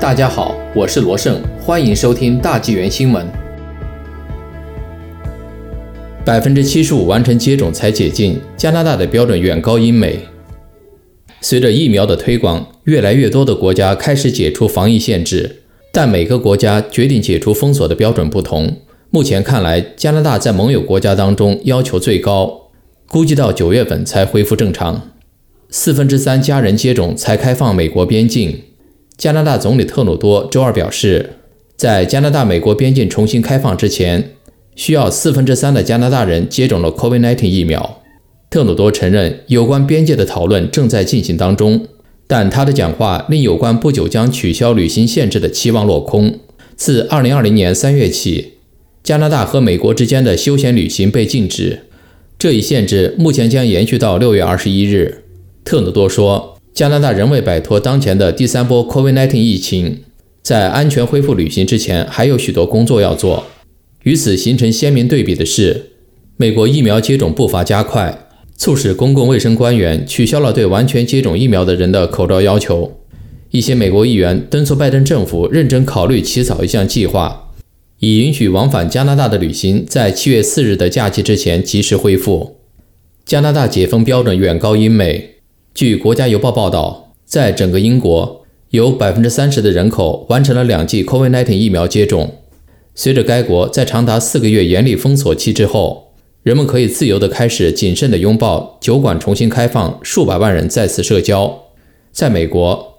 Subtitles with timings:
[0.00, 3.26] 大家好，我是罗胜，欢迎收听大纪元新闻。
[6.24, 10.20] 百分之七十五完成接种才解禁，加拿大的标准远高英美。
[11.40, 15.62] 随着疫苗的推广，越来越多的国家开始解除防疫限制，
[15.92, 18.76] 但每个国家决定解除封锁的标准不同。
[19.10, 22.68] 目前看来，加拿大在盟友国家当中要求最高，
[23.08, 25.10] 估计到九月份才恢复正常。
[25.70, 28.62] 四分之三家人接种才开放美国边境。
[29.18, 31.30] 加拿大总理特鲁多周二表示，
[31.76, 34.36] 在加拿大美国边境重新开放之前，
[34.76, 38.00] 需要四分之三的加拿大人接种了 COVID-19 疫苗。
[38.48, 41.88] 特鲁多承认，有关边界的讨论正在进行当中，
[42.28, 46.38] 但他的讲话令有关不久将取消旅行限制的期望落空。
[46.76, 48.52] 自2020年3月起，
[49.02, 51.80] 加拿大和美国之间的休闲旅行被禁止，
[52.38, 55.24] 这一限制目前将延续到6月21日。
[55.64, 59.98] 特鲁多说：“加拿大仍未摆脱当前的第三波 COVID-19 疫情，
[60.44, 63.46] 在安全恢复旅行之前，还有许多工作要做。”
[64.04, 65.90] 与此形成鲜明对比的是，
[66.36, 73.00] 美国疫苗接种步伐加快，促使公共卫生官员取消了对完全接种疫苗的人的口罩要求。
[73.50, 77.50] 一些美国议员敦促拜登政府认真考虑起草一项计划，
[77.98, 82.58] 以允许往返加拿大的旅行在七月四日的假期之前及时恢复。
[83.26, 85.37] 加拿大解封标准远高英美。
[85.78, 92.34] 据《国家邮报》报道，在整个英国，有百分之三十的人口完成了两剂 COVID-19 疫苗接种。
[92.96, 101.66] 随着该国在长达四个月严厉封锁期之后，人们可以自由地开始谨慎地拥抱酒馆重新开放，数百万人再次社交。
[102.10, 102.94] 在美国，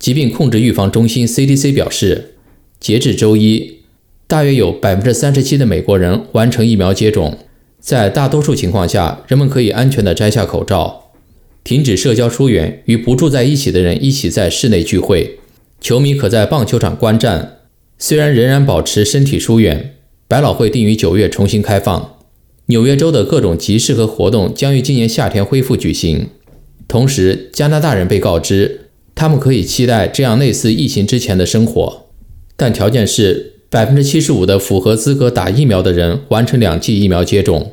[0.00, 2.34] 疾病控制预防中心 CDC 表示，
[2.80, 3.82] 截至周一，
[4.26, 7.38] 大约有百分之三十七的美国人完成疫苗接种。
[7.78, 11.04] 在大多数情况下，人们可以安全地摘下口罩。
[11.68, 15.38] 停止社交疏远，与不住在一起的人一起在室内聚会。
[15.82, 17.58] 球迷可在棒球场观战，
[17.98, 19.96] 虽然仍然保持身体疏远。
[20.26, 22.16] 百老汇定于九月重新开放。
[22.68, 26.28] 纽约州的各种集市和活动将于今年夏天恢复举行。
[26.88, 32.06] 同时，加拿大人被告知，他们可以期待这样类似疫情之前的生活，
[32.56, 37.72] 但条件是百分之七十五的符合资格打疫苗的人完成两剂疫苗接种。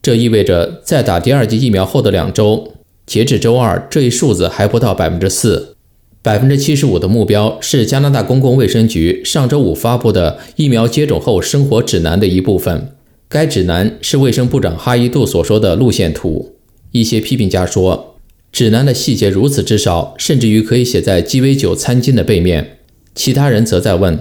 [0.00, 2.70] 这意味着在打第二剂疫苗后的两周。
[3.06, 5.76] 截至周二，这一数字还不到百分之四。
[6.22, 12.94] 百分之七十五的目标是加拿大公共卫生局上周五发布的疫苗接种后生活指南的一部分。
[13.28, 16.54] 该指南是卫生部长哈伊杜所说的路线图。
[16.92, 18.16] 一些批评家说，
[18.50, 22.78] 指南的细节如此之少，甚至于可以写在鸡尾酒餐巾的背面。
[23.14, 24.18] 其他人则在问，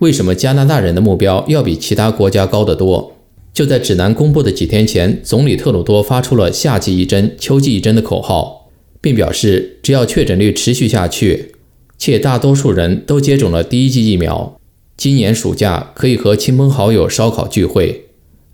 [0.00, 3.17] 为什么加拿大人的目标要比其他国家高得多？
[3.52, 8.70] 就在指南公布的几天前，总理特鲁多发出了“夏季一针，秋季一针”的口号，
[9.00, 11.54] 并表示，只要确诊率持续下去，
[11.98, 14.60] 且大多数人都接种了第一剂疫苗，
[14.96, 18.04] 今年暑假可以和亲朋好友烧烤聚会。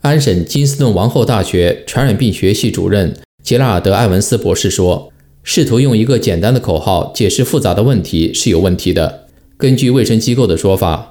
[0.00, 5.12] 安省金斯顿王后大学传染病学系主任杰拉尔德·埃文斯博士说
[5.44, 9.27] ：“试图用一个简单的口号解释复杂的问题是有问题的。
[9.59, 11.10] 根据卫生机构的说法。”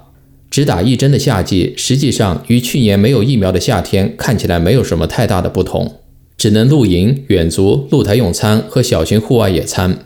[0.54, 5.94] 只打一针的夏季，实际上与去年没有疫苗的夏天看起来没有什么太大的不同。
[6.36, 9.98] 只能露营、远足、露台用餐和小型户外野餐。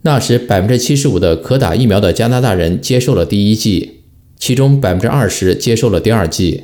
[0.00, 3.96] 那时，百分之七十五的可打疫苗的加拿大人接受了第一剂，
[4.38, 6.62] 其中百分之二十接受了第二剂。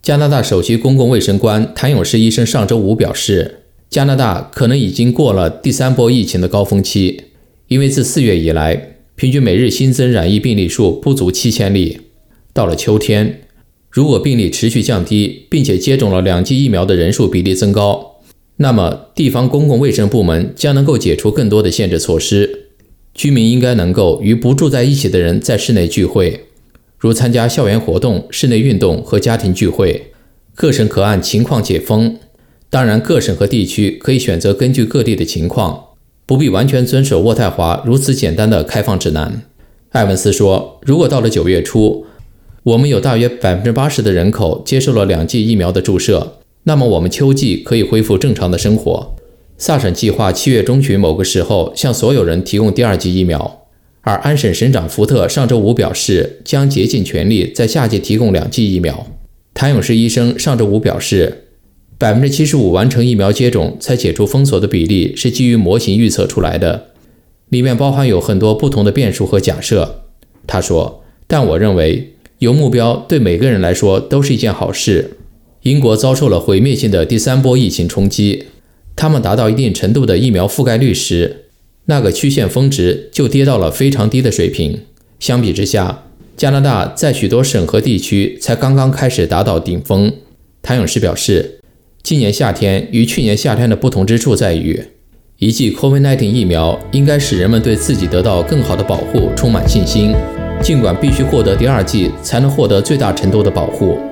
[0.00, 7.24] 加拿大首席公共卫生官谭永士医生上周五表示，加拿大可能已经过了第三波疫情的高峰期，
[7.68, 11.98] 因为自四月以来，平均每日新增染疫病例数不足七千例。
[12.52, 13.42] 到了秋天，
[13.90, 18.16] 如果病例持续降低，并且接种了两剂疫苗的人数比例增高，
[18.56, 22.66] 那么地方公共卫生部门将能够解除更多的限制措施。
[23.14, 26.46] 居民应该能够与不住在一起的人在室内聚会，
[26.98, 30.12] 如参加校园活动、室内运动和家庭聚会。
[30.54, 32.18] 各省可按情况解封，
[32.68, 35.84] 当然，各省和地区可以选择根据各地的情况，
[36.26, 39.42] 不必完全遵守渥太华如此简单的开放指南。
[39.90, 42.06] 艾文斯说：“如果到了九月初，
[42.62, 49.16] 我们有大约百分之八十的人口接受了两剂疫苗的注射，那么我们秋季可以恢复正常的生活。
[49.56, 53.64] 萨省计划七月中旬某个时候向所有人提供第二剂疫苗，
[54.02, 59.06] 而安省省长福特上周五表示将竭尽全力在夏季提供两剂疫苗。
[59.54, 61.44] 谭永士医生上周五表示，
[61.96, 66.88] 百分之七十五完成疫苗接种才解除封锁的比例是基于模型预测出来的，
[67.48, 70.02] 里面包含有很多不同的变数和假设。
[70.46, 72.12] 他说，但我认为。
[72.40, 75.18] 有目标对每个人来说都是一件好事。
[75.64, 78.46] 英国遭受了毁灭性的第三波疫情冲击，
[78.96, 81.44] 他们达到一定程度的疫苗覆盖率时，
[81.84, 84.80] 那个曲线峰值就跌到了非常低的水平。
[85.18, 86.04] 相比之下，
[86.34, 90.10] 加拿大在许多省和地区才刚刚开始达到顶峰。
[90.62, 91.60] 谭勇士表示，
[92.02, 94.82] 今年夏天与去年夏天的不同之处在于，
[95.36, 100.14] 一剂 COVID-19 疫苗应该使人们对自己得到更好的保护充满信心，
[100.62, 104.09] 尽管必须获得第二季才能获得最大程度的保护。